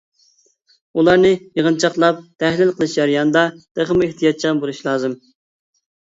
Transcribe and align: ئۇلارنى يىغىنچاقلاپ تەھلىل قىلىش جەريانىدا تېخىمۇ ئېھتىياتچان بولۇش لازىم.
ئۇلارنى 1.01 1.29
يىغىنچاقلاپ 1.59 2.23
تەھلىل 2.45 2.73
قىلىش 2.81 2.97
جەريانىدا 3.01 3.45
تېخىمۇ 3.77 4.09
ئېھتىياتچان 4.09 4.65
بولۇش 4.65 4.83
لازىم. 4.91 5.17